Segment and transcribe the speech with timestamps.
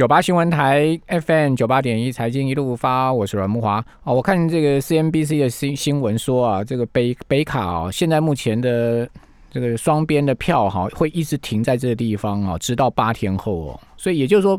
[0.00, 4.14] 九八新闻台 FM 九八点一财经一路发，我是阮木华哦。
[4.14, 9.06] 我看这个 CNBC 的新新闻说啊，这个北北卡哦，现在目前的
[9.50, 13.80] 这个双边的票哈，会一直停在这个地方哦，直到八天后哦。
[13.98, 14.58] 所以也就是说，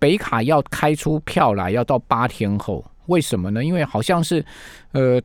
[0.00, 2.84] 北卡要开出票来，要到八天后。
[3.06, 3.64] 为什么呢？
[3.64, 4.44] 因为好像是
[4.90, 5.22] 呃。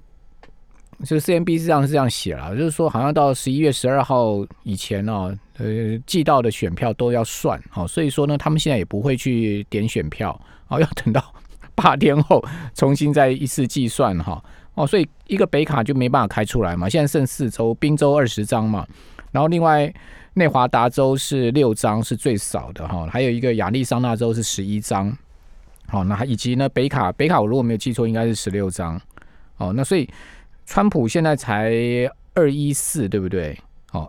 [1.05, 11.33] 这 CNBC 上是这样写了，就是说好像到十一月十二号以前呢，呃，寄到的选票都要算，好，所以说呢，他们现在也不会去点选票，哦， 要等到
[11.75, 12.43] 八天后
[12.73, 14.43] 重新再一次计算哈，
[14.75, 18.85] 哦，所以一个北卡就没办法开出来嘛，现在剩四周，宾州二十张嘛，
[19.31, 19.91] 然后另外
[20.33, 25.15] 内华达州是六张是最少的哈，还有一个亚利桑那州是十一张，
[25.87, 28.99] 好，那还以及呢北卡北卡我如果没有记错应该是十六张，
[29.57, 30.09] 哦，那所以。
[30.69, 31.71] 川普现在才
[32.33, 33.57] 二一四，对不对？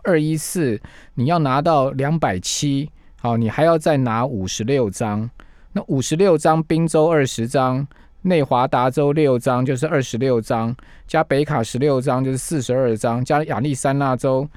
[0.03, 0.79] 二一四，
[1.13, 2.89] 你要拿到两百七，
[3.19, 5.29] 好，你还要再拿五十六张。
[5.71, 7.87] 那五十六张，宾州二十张，
[8.23, 10.75] 内华达州六张，就是二十六张，
[11.07, 14.47] 加北卡十六张，就是四十二张，加亚利桑那州，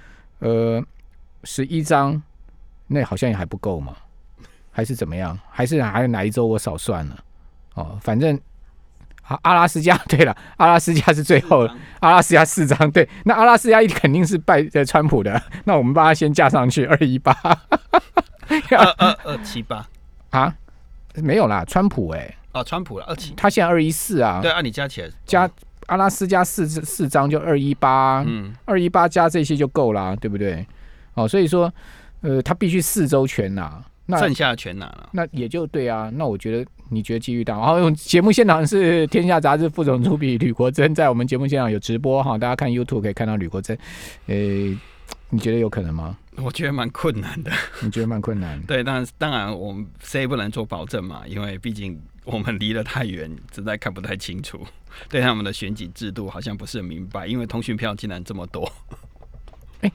[0.41, 0.83] 呃，
[1.45, 2.21] 十一张，
[2.87, 3.95] 那好像也还不够嘛？
[4.71, 5.39] 还是怎么样？
[5.51, 7.25] 还是还有哪一周我少算了？
[7.75, 8.39] 哦，反正。
[9.25, 11.69] 好，阿拉斯加， 对了，阿拉斯加是最后，
[12.01, 19.87] 阿拉斯加四张，对，那阿拉斯加一肯定是拜在川普的，那我们把它先加上去，二一八，二二二七八
[20.31, 20.53] 啊，
[21.15, 25.49] 没有啦，川普哎，哦，川普了二七，他现在二一四啊，对，按你加起来加
[25.87, 30.67] 阿拉斯加四四张就二一八，嗯，二一八加这些就够啦，对不对？
[31.15, 31.73] 哦，所以说，
[32.23, 36.69] 呃，他必须四周全拿，那剩下全拿了，那也就对啊，那我觉得。
[36.93, 37.57] 你觉得机遇大？
[37.59, 43.77] 然后节目现场是《天下杂志》副总主笔吕国珍，在我们节目现场有直播哈，大家看 YouTube 可以看到吕国珍。
[44.27, 44.35] 呃，
[45.31, 46.19] 你觉得有可能吗？
[46.37, 47.51] 我觉得蛮困难的。
[47.83, 48.61] 你觉得蛮困难？
[48.63, 54.61] 对，但当然我们谁也不能做保证嘛，因为毕竟我们离得太远，实在看不太清楚。
[55.09, 58.71] 对他们的选举制度好像不是很明白，因为通讯票竟然这么多。
[59.81, 59.91] 哎，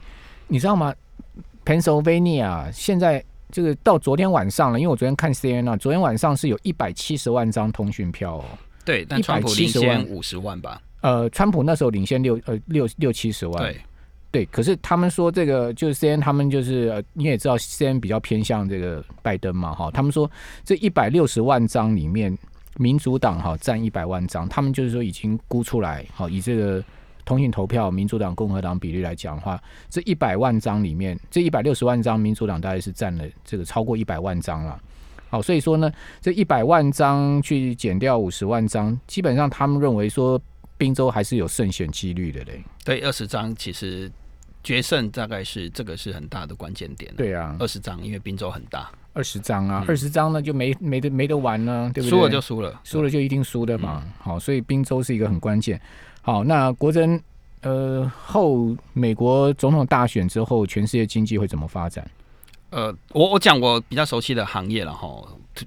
[0.48, 0.92] 你知道吗
[1.64, 3.24] ？Pennsylvania 现在。
[3.50, 8.44] 这个到昨天晚上了，因为我昨天看 C N 啊，昨天晚上是有一百七十万张通讯票哦。
[8.84, 10.80] 对，但川普领先五十万吧？
[11.00, 13.62] 呃，川普那时候领先六呃六六七十万。
[13.62, 13.80] 对，
[14.30, 14.44] 对。
[14.46, 19.90] 可是他们说这个就是 C N，他们就是呃你也知道 C N 比较偏向这个拜登嘛哈。
[19.90, 20.30] 他们说
[20.64, 22.36] 这一百六十万张里面，
[22.76, 26.84] 民主党哈占一百万张，他们就是说已经估出来好，以这个。
[27.28, 34.80] 通信投票，民主党、共和党比例来讲的话，这一百万张里面，这一百六十万张，民主党大概是占了这个超过一百万张了。
[35.28, 40.40] 好，所以说呢，这一百万张去减掉五十万张，基本上他们认为说，
[40.78, 42.64] 宾州还是有胜选几率的嘞。
[42.82, 44.10] 对，二十张其实
[44.64, 47.12] 决胜大概是这个是很大的关键点。
[47.14, 52.10] 对啊，二十张，因为宾州很大，二十张啊，二十张呢就没没得没得玩呢，对不对？
[52.10, 54.04] 输了就输了，输了就一定输的嘛。
[54.16, 55.80] 好，所以宾州是一个很关键。
[56.22, 57.20] 好，那国珍，
[57.62, 62.08] 呃，后美国总统大选之后，全世界经济会怎么发展？
[62.70, 65.08] 呃，我我讲我比较熟悉的行业了哈，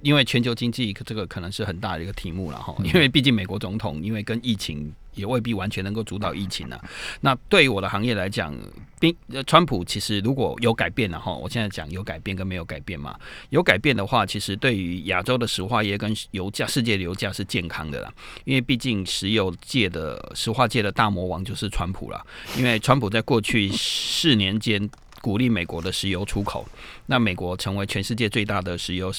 [0.01, 4.93] 因为全球经济这个可能是很大的一个题目了哈，因为毕竟美国总统因为跟疫情。
[5.13, 6.79] 也未必完全能够主导疫情呢。
[7.19, 8.57] 那对于我的行业来讲，
[8.97, 9.13] 宾
[9.45, 13.13] 川普其实如果有改变了哈，我现在讲有改变跟没有改变嘛。
[13.49, 18.13] 有改变的话，其实对于亚洲的石化业跟油价、世界的油价是健康的啦。
[18.45, 22.25] 因为毕竟石油界的石化界的大魔王就是川普了。
[22.57, 24.89] 因为川普在过去四年间
[25.21, 26.65] 鼓励美国的石油出口，
[27.05, 29.13] 那美国成为全世界最大的石油。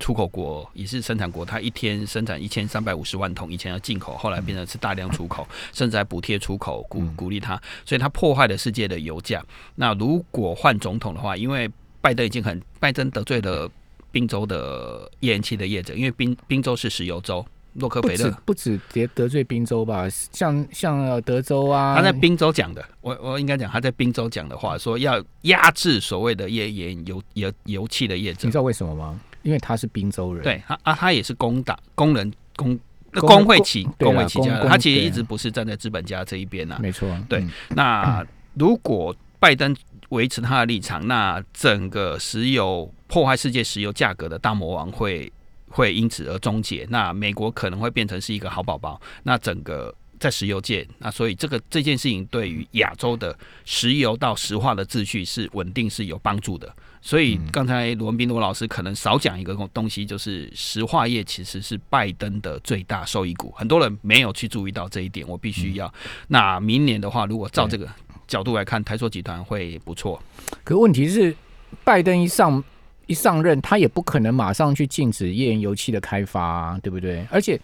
[0.00, 9.42] 出口国也是生产国，它一天生产一千三百五十万桶，以前要进口，后来变成是大量出口，甚至还补贴出口，鼓鼓励它，所以它破坏了世界的油价。
[9.76, 13.70] 那如果换总统的话，因为拜登已经很拜登得罪了
[14.10, 18.30] 宾州的页岩气的业者，因为宾宾州是石油州，洛克菲勒。
[18.44, 29.20] 不止得得罪宾州吧，像像德州啊，他在宾州讲的，我我应该讲他在宾州讲的话，说要压制所谓的页岩油油油气的业者，你知道为什么吗？
[29.42, 32.78] 因为他是滨州人，对，他啊，他也是工党工人工
[33.12, 37.44] 工会起工会起家的，他其实一直不是站在资本家这一边呐，没错，对。
[37.70, 39.76] 那 如果拜登
[40.08, 45.30] 维持他的立场，那整个石油破坏世界石油价格的大魔王会
[45.74, 56.72] 会因此而终结，那美国可能会变成是一个好宝宝，那整个在石油界，那所以这个这件事情对于亚洲的石油到石化的秩序是稳定是有帮助的。
[57.02, 65.92] 所以刚才罗文斌罗老师可能少讲一个东西，就是石化业其实是拜登的最大受益股，很多人没有去注意到这一点，我必须要。
[66.28, 67.86] 那明年的话，如果照这个
[68.28, 70.22] 角度来看，台塑集团会不错。
[70.62, 71.36] 可问题是，
[71.82, 72.62] 拜登一上
[73.06, 77.26] 一上任，他也不可能马上去禁止页岩油气的开发，对不对？
[77.30, 77.60] 而且。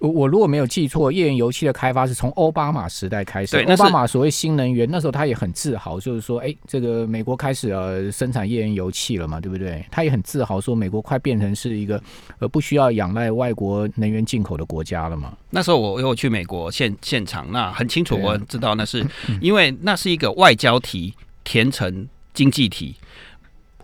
[0.00, 3.52] 我我如果没有记错，页岩油气的开发是从奥巴马时代开始。
[3.52, 9.84] 对，奥巴马所谓新能源，那时候他也很自豪，就是说，哎，这个美国开始呃生产页岩油气了嘛，对不对？
[9.90, 12.02] 他也很自豪说，美国快变成是一个
[12.38, 15.36] 呃不需要仰赖外国能源进口的国家了嘛。
[15.50, 19.06] 那时候我有去美国现现场，那很清楚，我知道那是
[19.42, 21.12] 因为那是一个外交题
[21.44, 22.96] 填成经济题。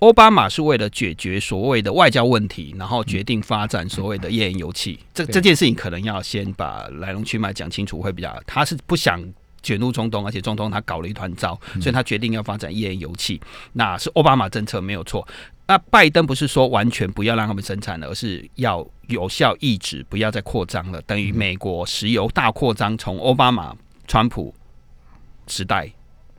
[0.01, 4.99] 奥巴马是为了解决所谓的外交问题，然后决定发展所谓的页岩油气。
[5.15, 8.39] 这这件事情可能要先把来龙去脉讲清楚会比较。
[8.47, 9.23] 他是不想
[9.63, 13.41] 卷入中东，而且中东他搞了一团糟，所以他决定要发展页岩油气。
[13.73, 15.27] 那是奥巴马政策没有错。
[15.67, 21.01] 那拜登不是说完全不要让他们生产了，而是要有效抑制，不要再扩张了。
[21.03, 23.75] 等于美国石油大扩张，从奥巴马、
[24.07, 24.55] 川普
[25.49, 25.91] 时代。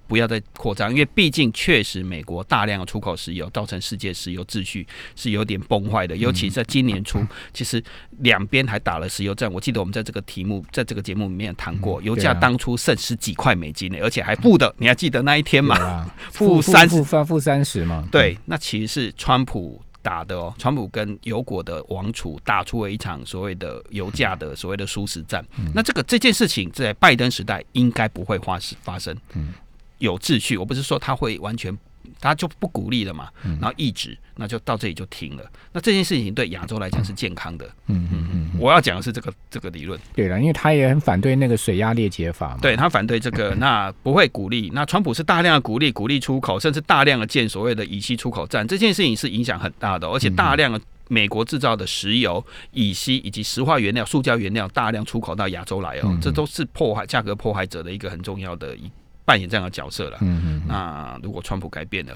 [0.07, 6.15] 不要再扩张，因为毕竟确实美国大量的出口石油，造成世界石油秩序是有点崩坏的。
[6.15, 7.19] 尤其在今年初，
[7.53, 7.83] 其实
[8.19, 9.51] 两边还打了石油战。
[9.51, 16.09] 我记得我们在这个题目，在这个节目里面谈过，油价当初剩十几块美金呢，而且还负的，你还记得那一天吗？
[16.31, 18.07] 负三负负三十嘛？
[18.11, 20.53] 对，那其实是川普打的哦。
[20.57, 25.45] 川普跟油国的王储打出了一场所谓的油价的所谓的殊死战。
[25.73, 29.15] 那这个这件事情在拜登时代应该不会发发生。
[29.33, 29.53] 嗯。
[29.99, 31.75] 有秩序，我不是说他会完全，
[32.19, 33.29] 他就不鼓励了嘛，
[33.59, 35.43] 然后抑制，那就到这里就停了。
[35.73, 37.65] 那这件事情对亚洲来讲是健康的。
[37.87, 39.99] 嗯嗯嗯，我要讲的是这个这个理论。
[40.13, 42.59] 对了，因为他也很反对那个水压裂解法嘛。
[42.61, 44.69] 对他反对这个， 那不会鼓励。
[44.73, 48.67] 那川普是大量的鼓励，鼓励出口，甚至大量的建所谓的乙烯出口站。
[48.67, 50.79] 这件事情是影响很大的，而且大量的
[51.09, 58.89] 美国制造的石油、乙烯以及石化原料、塑胶原料大量出口到亚洲来哦，这都是破坏价格破坏者的一个很重要的一。
[59.27, 60.17] 扮演这样的角色了。
[60.21, 60.61] 嗯嗯。
[60.67, 62.15] 那如果川普改变了，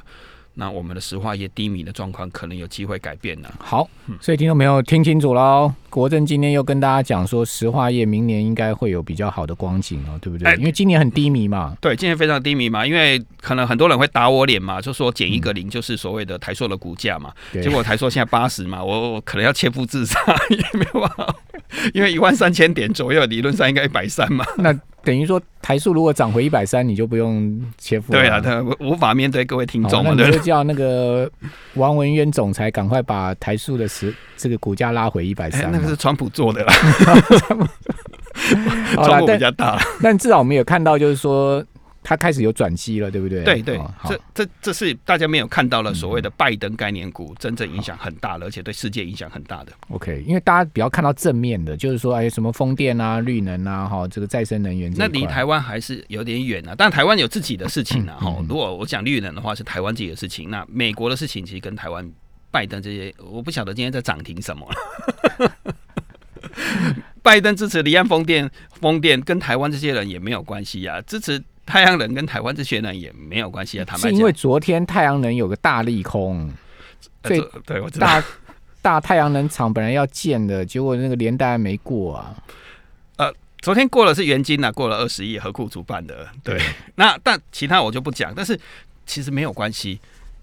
[0.54, 3.54] 那我们的石化业低迷的状况可能有机会改变了。
[3.60, 5.74] 好，所以听众朋友听清楚喽。
[5.90, 10.54] 国政今天又跟大家讲说，石化业明年应该会有比较好的光景哦，对不对？
[10.56, 11.76] 因为今年很低迷嘛。
[11.82, 17.34] 对，今年非常低迷嘛，因为可能很多人会打我脸嘛，就说减一个零就是所谓的台塑的股价嘛。
[17.54, 20.20] 结果台塑现在八十嘛，我我可能要切腹自杀
[20.50, 21.36] 也没有办法，
[21.94, 24.46] 因为一万三千点左右，理论上应该一百三嘛。
[24.58, 28.14] 那等于说台塑如果涨回一百三，你就不用切腹。
[28.14, 31.30] 对啊，他无法面对各位听众，那你就叫那个
[31.74, 35.72] 王文渊总裁赶快把台塑的十这个股价拉回一百三。
[35.72, 36.74] 那个是川普做的啦，
[39.04, 39.80] 川普比较大。
[40.02, 41.64] 但至少我们有看到，就是说。
[42.04, 43.44] 他开始有转机了，对不对？
[43.44, 49.72] 对对，这这这是大家没有看到了所谓的拜登概念股真正影响很大了，而且对世界影响很大的。
[49.90, 56.74] OK，因为大家比较看到正面的，就是说哎什么风电啊、绿能啊、哈这个再生能源，那离台湾还是有点远啊。
[56.76, 58.36] 但台湾有自己的事情啊， 哈。
[58.50, 60.50] 如果我讲绿能的话，是台湾自己的事情。
[60.50, 62.10] 那美国的事情其实跟台湾
[62.50, 64.68] 拜登这些，我不晓得今天在涨停什么。
[67.22, 68.50] 拜登支持离岸风电，
[68.80, 71.42] 风电跟台湾这些人也没有关系呀，支持。
[71.66, 76.52] 太阳能跟台湾这些人也没有关系啊，他们是因为昨天太阳能有个大利空，
[77.22, 77.30] 呃
[77.66, 78.24] 对，我知道大
[78.82, 82.36] 大太阳能厂本来要建的，结果那个连带没过啊。
[83.18, 86.28] 呃，昨天过了是原金啊，过了二十亿，何库主办的。
[86.44, 86.60] 对，
[86.96, 88.60] 那但其他我就不讲，但是
[89.06, 90.00] 其实没有关系，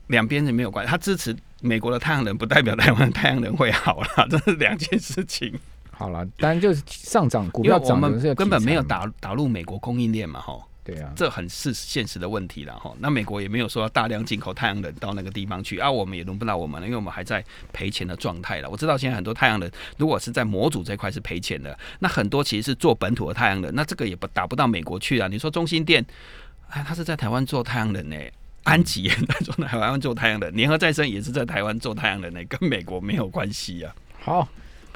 [0.07, 0.91] 两边是没有关系。
[0.91, 5.53] 他支持美国的太阳能，不代表台湾太阳能会好了， 这是两件事情。
[5.91, 10.57] 好了，当然就是上涨股票涨，我们根本没有打打入美国供应链嘛，哈。
[10.89, 12.95] 对啊，这很是现实的问题了哈。
[12.99, 18.71] 那美国也没有说大量进口太阳能到那个地方去啊，我们也轮不到我们了，因为我们还在赔钱的状态了。
[18.71, 25.29] 我知道现在很多太阳能，如果是在模组这块是赔钱的，那很多其实是做本土的太阳能，那这个也不打不到美国去啊。
[25.29, 26.03] 你说中心电，
[26.71, 28.17] 哎，他是在台湾做太阳能呢，
[28.63, 33.95] 安吉也在做台湾做太阳能，联合再生也是在台湾做太阳能呢，跟美国没有关系啊。
[34.21, 34.49] 好。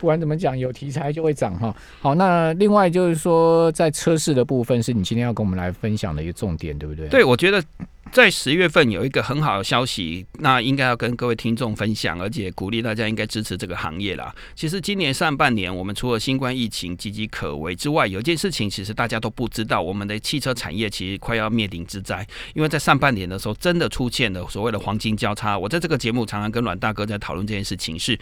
[0.02, 1.72] 不管怎么讲，有题材就会涨哈。
[2.00, 7.06] 好，那另外就是说，在车市的部分，是你今天要跟我们来分享的一个重点，对不对？
[7.08, 7.62] 对，我觉得。
[8.10, 14.34] 在十月份有一个很好的消息，那应该要跟各位听众分享，而且鼓励大家应该支持这个行业啦。
[14.56, 22.26] 其实今年上半年，我们除了新冠疫情岌岌可危之外，有一件事情其实大家都不知道，我们的汽车产业其实快要灭顶之灾。
[22.54, 25.56] 因为在上半年的时候，真的出现了所谓的黄金交叉。
[25.56, 28.18] 我在这个节目常常跟阮大哥在讨论这件事情，是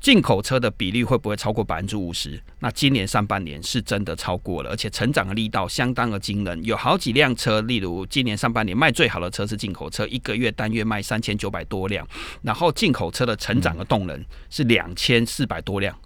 [0.00, 2.40] 进口车的比例会不会超过百分之五十？
[2.60, 6.64] 那今年上半年是真的超过了，而且成长的力道相当的惊人。
[6.64, 12.06] 有好几辆车，例如今年上半年卖最好的车是进口车，一个月单月卖三千九百百多辆。
[12.42, 15.98] 然后进口车的成长的动能是两千四百多辆，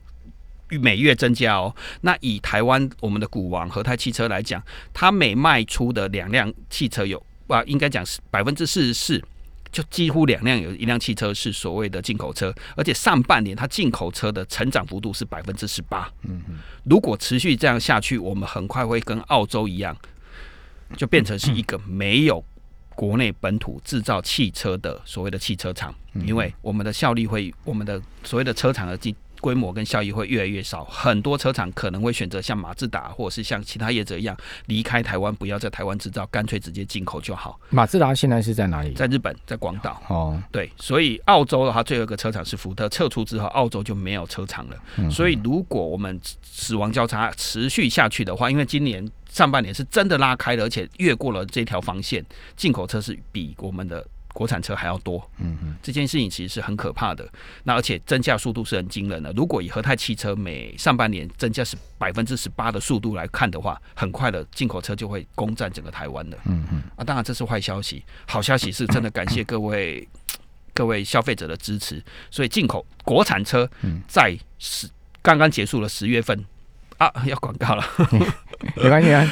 [0.80, 1.74] 每月增加哦。
[2.00, 4.62] 那以台湾我们的股王和泰汽车来讲，
[4.94, 9.22] 它每卖出的两辆汽车有啊，应该讲是百分之四十四
[9.70, 16.10] 就几乎两辆有一辆汽车是所谓的进口车，而且上半年它进口车的成长幅度是百分之十八。
[16.22, 19.94] 嗯嗯，如果持续这样下去，我们很快会跟澳洲一样，
[20.96, 22.42] 就变成是一个没有
[23.02, 25.92] 国内本土制造汽车的所谓的汽车厂，
[26.24, 29.12] 因为我们的效率会，我们的所谓的车厂的进。
[29.40, 37.58] 规模跟效益会越来越少，很多车厂可能会选择像马自达或者是像其他业者一样离开台湾，不要在台湾制造，干脆直接进口就好。
[37.70, 38.92] 马自达现在是在哪里？
[38.92, 40.00] 在日本，在广岛。
[40.06, 45.10] 哦，对，所以澳洲的话，最后一个车厂是福特撤出之后，澳洲就没有车厂了。
[45.10, 52.24] 所以如果我们死亡交叉持续下去的话，因为今年上半年是真的拉开了，而且越过了这条防线，
[52.56, 54.06] 进口车是比我们的。
[54.34, 57.30] 国产车还要多，嗯嗯，这件事情其实是很可怕的。
[57.64, 59.30] 那而且增加速度是很惊人的。
[59.32, 66.38] 如果以和泰汽车每上半年增加是百分之十八的速度来看的话，很快的进口车就会攻占整个台湾的。
[66.46, 68.02] 嗯嗯，啊，当然这是坏消息。
[68.26, 70.08] 好消息是真的感谢各位
[70.72, 72.02] 各位消费者的支持。
[72.30, 73.70] 所以进口国产车
[74.08, 74.88] 在十
[75.20, 76.42] 刚刚结束了十月份
[76.96, 77.84] 啊，要广告了，
[78.76, 79.30] 没关系啊。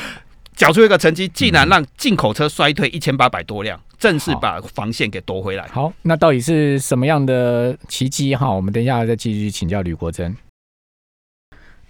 [0.56, 5.66] 缴出一个成绩，竟然让进口车衰退一千八百多辆，正式把防线给夺回来。
[5.68, 8.36] 好，那到底是什么样的奇迹？
[8.36, 10.36] 哈，我们等一下再继续请教吕国珍。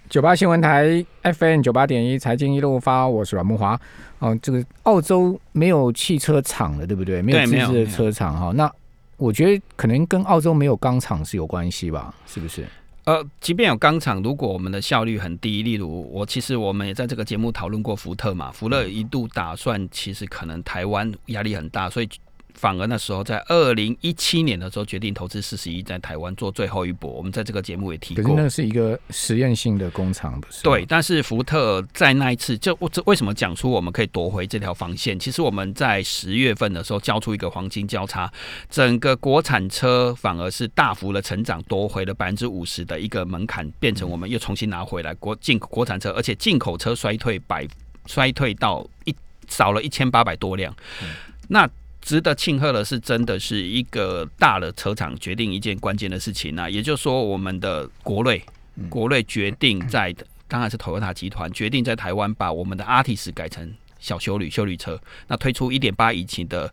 [0.09, 3.80] 九八新闻台 FM 九八点一财经一路发，我是阮木华。
[4.20, 7.20] 哦，这个澳洲没有汽车厂了，对不对？
[7.23, 8.52] 没有自制的车厂哈。
[8.54, 8.73] 那
[9.16, 12.14] 我觉得可能跟澳洲没有钢厂是有关系吧？
[12.26, 12.64] 是不是？
[13.10, 22.08] 呃，即便有钢厂，如果我们的效率很低，例如我其实我们也在这个节目讨论过福特嘛，福特一度打算其实可能台湾压力很大，所以。
[22.54, 27.11] 反而那时候，在二零一七年的时候，决定投资四十亿在台湾做最后一搏。
[27.11, 30.62] 我们在这个节目也提过，那是一个实验性的工厂，不是？
[30.62, 30.85] 对。
[30.87, 35.19] 但是福特在那一次，就我这为什么讲出我们可以夺回这条防线？
[35.19, 38.33] 其实我们在十月份的时候交出一个黄金交叉，
[38.69, 47.66] 整个国产车反而是大幅的成长，夺回了百分之五十的一个门槛，变成我们又重新拿回来国进国产车，而且进口车衰退百
[48.07, 49.14] 衰退到一
[49.49, 50.75] 少了一千八百多辆，
[51.49, 51.69] 那。
[52.00, 58.42] 值得庆贺的是，真的是一个大的车厂决定一件关键的事情啊，也就是说，我们的国内
[58.88, 60.14] 国内决定在，
[60.49, 66.73] 当然是 Toyota 集团决定在台湾把我们的 Artis 改成小修旅修旅车，那推出一点八引擎的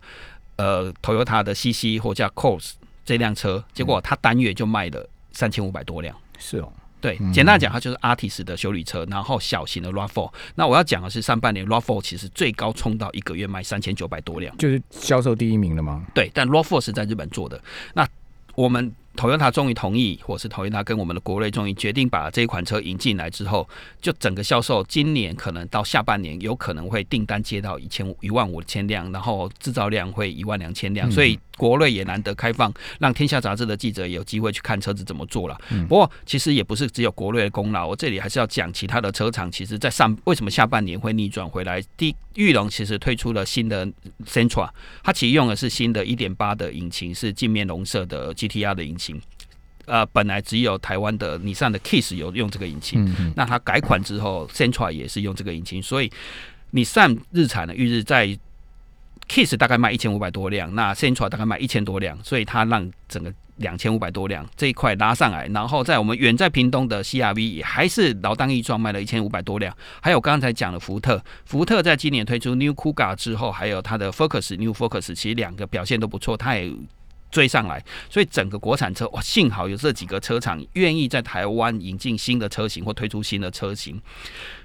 [0.56, 2.72] 呃 Toyota 的 CC 或叫 Cos
[3.04, 6.72] 这辆车，结果它单月就卖了三千五百多辆，是哦。
[7.00, 10.32] 对，简单讲，它就是 Artis 的修理车，然后小型的 Rav4。
[10.54, 16.04] 那我要讲的是，上半年 Rav4 其实最高冲到一个月卖三千九百多辆，就是销售第一名了吗？
[16.14, 17.60] 对，但 Rav4 是在日本做的。
[17.94, 18.06] 那
[18.54, 18.92] 我们。
[19.18, 23.68] Toyota 终于同意，或是 Toyota 跟我们的国内终于决定把这一款车引进来之后，
[24.00, 35.60] 就整个销售今年可能到下半年有可能会订单接到一千一万五千辆，然后制造量会一万两千辆，所以国内也难得开放，让天下杂志的记者有机会去看车子怎么做了。
[35.88, 41.82] 不过其实也不是只有国内的功劳，我这里还是要讲其他的车厂，其实在上为什么下半年会逆转回来？
[41.96, 43.84] 第玉龙其实推出了新的
[44.24, 44.68] Centra，
[45.02, 49.07] 它其实用的是新的一点八的引擎，是镜面龙色的 GTR 的引擎。
[49.86, 56.12] 呃，本来只有台湾的尼桑的 Kiss 有用这个引擎，那它改款之后，Centra 也是用这个引擎，所以
[56.72, 58.28] 你上日产的预日在
[59.26, 76.70] Kiss 大概卖一千五百多辆，那 Centra 大概卖一千多辆，所以它让整个两千五百多辆这一块拉上来，然后在我们远在屏东的 CRV 也还是老当益壮卖了一千五百多辆，还有刚才讲的福特，福特在今年推出 New Kuga 之后，还有它的 Focus New Focus，其实两个表现都不错，它也。
[77.30, 84.00] 追上来，所以整个国产车哇，幸好有这几个车厂愿意在台湾引进新的车型或推出新的车型，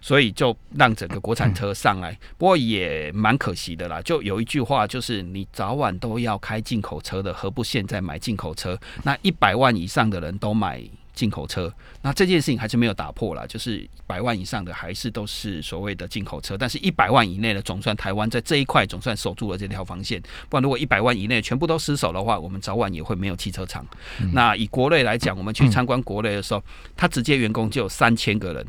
[0.01, 2.17] 所以就让整个国产车上来。
[2.38, 8.79] 不过也蛮可惜的啦，就有一句话就是：你早晚都要开进口车的，何不现在买进口车？
[9.03, 10.82] 那一百万以上的人都买。
[11.13, 23.86] 进口车，那这件事情还是没有打破了，就是百万以上的还是都是所谓的进口车，但是一百万以内的总算台湾在这一块总算守住了这条防线，不然如果一百万以内全部都失守的话，我们早晚也会没有汽车厂。
[24.34, 26.63] 那以国内来讲，我们去参观国内的时候，
[26.98, 28.67] 他直接员工就有三千个人。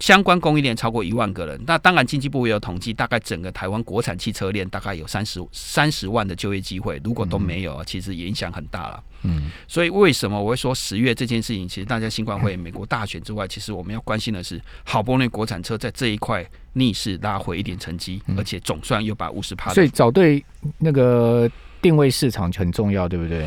[0.00, 9.04] 相关供应链超过一万个人，那当然经济部也有统计，大概整个台湾国产汽车链大概有三十三十万的就业机会，如果都没有，其实影响很大了。
[9.22, 19.74] 嗯，所以为什么我会说十月这件事情，其实大家新冠会、美国大选之外，其实我们要关心的是，好不容易国产车在这一块逆势拉回一点成绩，而且总算又把五十趴。
[19.74, 20.42] 所以找对
[20.78, 21.46] 那个
[21.82, 23.46] 定位市场很重要，对不对？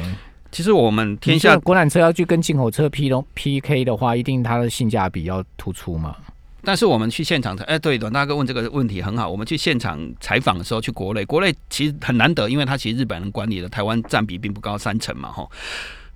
[0.52, 6.16] 其实我们天下国产车要去跟进口车 P 龙 PK 的话，一定它的性价比要突出嘛。
[6.64, 9.30] 但是我们去现场，哎，对，阮大哥问这个问题很好。
[9.30, 15.46] 我们去现场采访的时候，去国内，国内其实很难得，因为他其实日本人管理的台湾占比并不高，三成嘛，哈。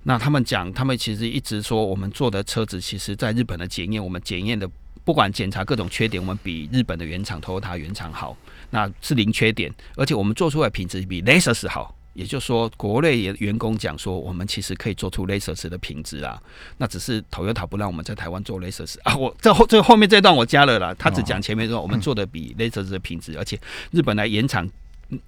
[0.04, 4.66] 那他们讲，他们其实一直说，我们做的车子，其实在日本的检验，我们检验的
[5.04, 8.34] 不管检查各种缺点，我们比日本的原厂 Toyota 原厂好，
[8.70, 11.94] 那是零缺点，而且我们做出来品质比 Lexus 好。
[12.14, 16.40] 也就是说，国内员工讲说，我们其实可以做出 Lexus 的品质啊，
[16.78, 19.16] 那只是 Toyota 不让我们在台湾做 Lexus 啊。
[19.16, 23.58] 我这后这后面这段我加了啦，他只讲前面说我们做的比 Lexus 的品质，而且
[23.90, 24.68] 日本来延长。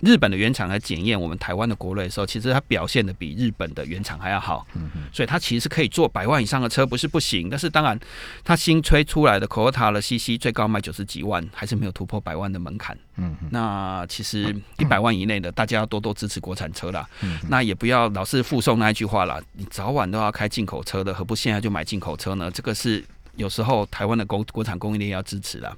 [0.00, 7.48] 日本的原厂来检验我们台湾的国内的时候，其实它表现的比日本的原厂还要好，嗯所以它其实可以做百万以上的车，不是不行。
[7.48, 7.98] 但是当然，
[8.44, 12.96] 它新推出来的 c o t a 的 CC 最高卖九十几万，还是没有突破百万的门槛。
[13.16, 17.08] 嗯，那其实一百万以内的，大家要多多支持国产车啦。
[17.22, 22.50] 嗯那也不要老是附送那一句话啦，你早晚都要开进口车的，何不现在就买进口车呢？
[22.50, 23.02] 这个是
[23.36, 25.74] 有时候台湾的国国产供应链要支持的。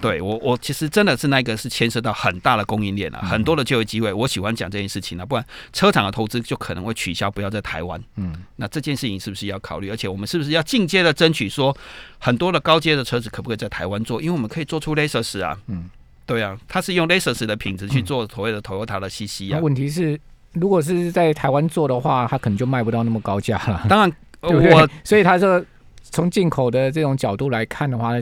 [0.00, 4.10] 对我，我其实真的是那个是牵涉到很大的供应链啊，很多的就业机会。
[4.10, 5.44] 我喜欢讲这件事情啊，不然
[5.74, 8.02] 车厂的投资就可能会取消，不要在台湾。
[8.16, 9.90] 嗯，那这件事情是不是要考虑？
[9.90, 11.76] 而且我们是不是要进阶的争取说，
[12.18, 14.22] 很多的高阶的车子可不可以在台湾做？
[14.22, 15.54] 因为我们可以做出 Lexus 啊。
[15.66, 15.90] 嗯，
[16.24, 19.60] 对啊，它是用 Lexus 的品质去做所谓的 Toyota 的 CC 啊。
[19.60, 20.18] 问题是，
[20.54, 23.84] 如果是在台湾做的话，它可能就卖不到那么高价了。
[23.86, 24.10] 当然，
[24.40, 25.62] 我所以他说
[26.04, 28.12] 从进口的这种角度来看的话。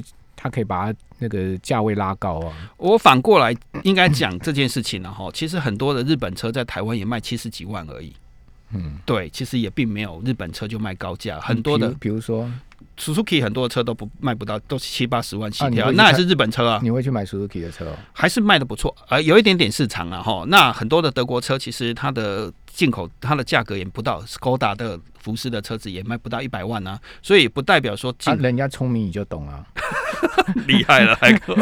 [0.41, 2.55] 它可以把它那个价位拉高啊！
[2.77, 3.53] 我反过来
[3.83, 5.29] 应该讲这件事情了哈。
[5.35, 8.13] 其实很多的日本车在台湾也卖七十几万而已。
[8.71, 12.49] 嗯，对，其实也并没有日本车就卖高价，很多的，比如说
[12.99, 16.81] Suzuki 很多的车都不卖不到，都是七八十万起跳，那也是日本车啊。
[16.83, 17.87] 你会去买 Suzuki 的车？
[17.87, 20.45] 哦还是卖的不错，呃，有一点点市场啊哈。
[20.49, 29.65] 那很多的德国车其实它的进口它的价格也不到，Skoda 的福斯的车子也卖不到一百万啊，所以不代表说，人家聪明你就懂啊。
[30.67, 31.55] 厉害了，还可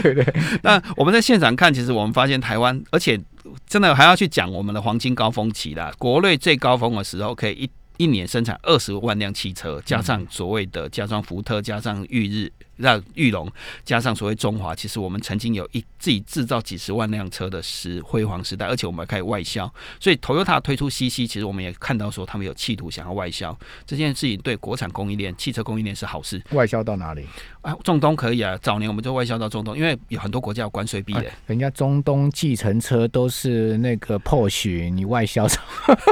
[0.00, 0.34] 对对。
[0.62, 3.20] 那我们在现场看，其实我们发现台湾，而且
[3.66, 5.92] 真的还要去讲我们的黄金高峰期啦。
[5.98, 7.70] 国内最高峰的时候，可以一
[8.00, 12.50] 一年生产二十万辆汽车，加上所谓的加装福特，加上裕日。
[12.80, 13.50] 让玉龙
[13.84, 19.72] 加上所谓中华，其实我们曾经有一自己制造几十万辆车的时辉煌时代，而且我们还开始外销。
[19.98, 26.42] 所以，Toyota 推出 CC，其实我们也看到说他们有企图想要外销这件事情，对国产供应链、汽车供应链是好事。
[26.52, 27.26] 外销到哪里？
[27.62, 28.58] 啊，中东可以啊。
[28.62, 31.30] 早年我们就外销到中东，因为有很多国家有关税壁垒。
[31.46, 35.46] 人家中东计程车都是那个 Porsche，你外销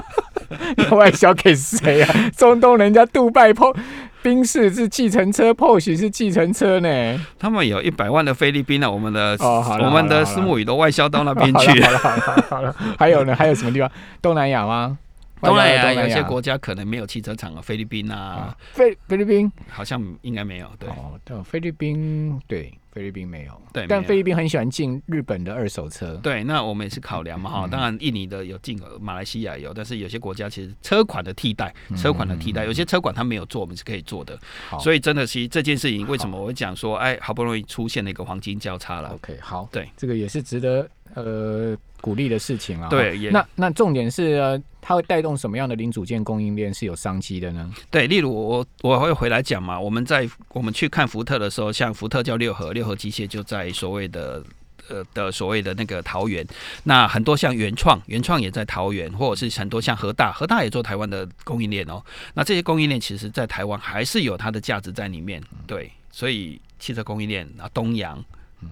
[0.92, 2.31] 外销给谁啊？
[2.37, 3.74] 中东人家杜拜 p
[4.22, 7.20] 宾士是计程车，Porsche 是计程车呢。
[7.38, 11.81] 他们有一百万的菲律宾啊，我们的我们的私募语都外销到那边去。
[11.83, 13.35] 好了好了好了， 还有呢？
[13.35, 13.90] 还有什么地方？
[14.20, 14.98] 东南亚吗？
[15.40, 20.66] 东南亚有些国家可能没有汽车厂啊，菲律宾啊，菲菲律宾好像应该没有。
[20.78, 22.72] 对哦，菲律宾对。
[22.98, 26.16] 菲律宾没有，对，但菲律宾很喜欢进日本的二手车。
[26.16, 27.68] 对，那我们也是考量嘛哈。
[27.68, 34.37] 当然，印尼的有进，马来西亚有，但是有些国家其实车款的替代，车款的替代，有些车款它没有做，我们是可以做的。
[34.80, 42.88] 所以真的是这件事情，为什么我会讲说，哎，好不容易出现了一个黄金交叉了？OK，好，对，这个也是值得呃鼓励的事情啊。
[42.88, 44.60] 对，那那重点是。
[44.80, 47.70] 它会带动什么样的零组件供应链是有商机的呢？
[47.90, 49.78] 对，例如我我会回来讲嘛。
[49.78, 54.42] 我们在我们去看福特的时候，像福特叫六合，六合机械就在所谓的
[54.88, 56.46] 呃的所谓的那个桃园。
[56.84, 62.02] 那很多像原创，原创也在桃园，或者是很多像和大，和大也做台湾的供应链哦。
[62.32, 65.42] 那这些供应链其实，在台湾还是有它的价值在里面。
[65.66, 68.24] 对，所以汽车供应链啊，东阳、
[68.62, 68.70] 嗯，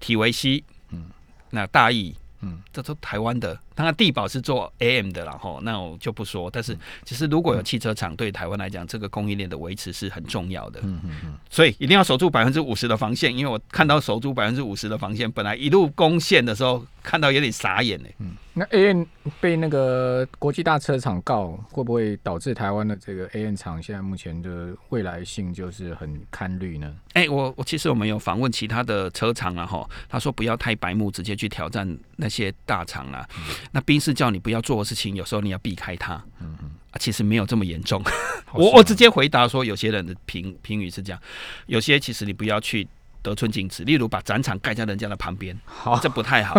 [0.00, 1.06] 体维西，嗯，
[1.50, 2.14] 那大意。
[2.40, 6.50] 嗯，这都台湾的，当然地保是做 AM 的，然后那我就不说。
[6.50, 10.80] 但是其实如果有汽车厂，对台湾来讲，这个供应链的维持是很重要的。
[10.82, 18.08] 嗯嗯嗯，所以一定要守住百分之五十的防线，因为我看到守住百分之五十的防线，本来一路攻线的时候，看到有点傻眼呢。
[18.18, 18.32] 嗯。
[18.58, 19.04] 那 AM
[19.38, 26.90] 被那个国际大车厂告，会不会导致台湾的这个 AM 厂现在目前的未来性就是很堪虑呢？
[27.12, 31.86] 哎，我我其实我们有访问其他的车厂了哈，他说不要太白目，直接去挑战
[32.16, 33.28] 那些大厂啊。
[33.72, 36.14] 那兵士叫你不要做的事情，有时候你要避开它。
[36.40, 38.02] 嗯嗯，其实没有这么严重。
[38.54, 41.20] 我我直接回答说，有些人的评评语是这样，
[41.66, 42.86] 有些其实你不要去。
[43.22, 46.54] 得寸进尺，例如把展场盖在人家的旁边，好，这不太好。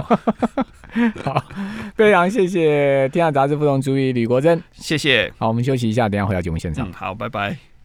[1.24, 1.46] 好，
[1.96, 5.32] 非常谢谢《天下杂志》副总主理吕国珍，谢谢。
[5.38, 6.92] 好，我们休息一下，等下回到节目现场。
[6.92, 7.77] 好，拜拜。